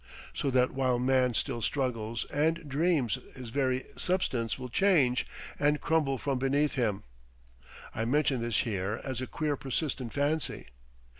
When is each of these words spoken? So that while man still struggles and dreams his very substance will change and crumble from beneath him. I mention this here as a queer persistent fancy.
So 0.33 0.49
that 0.49 0.71
while 0.71 0.97
man 0.97 1.35
still 1.35 1.61
struggles 1.61 2.25
and 2.33 2.67
dreams 2.67 3.19
his 3.35 3.49
very 3.49 3.83
substance 3.95 4.57
will 4.57 4.67
change 4.67 5.27
and 5.59 5.79
crumble 5.79 6.17
from 6.17 6.39
beneath 6.39 6.73
him. 6.73 7.03
I 7.93 8.05
mention 8.05 8.41
this 8.41 8.61
here 8.61 8.99
as 9.03 9.21
a 9.21 9.27
queer 9.27 9.55
persistent 9.55 10.11
fancy. 10.11 10.69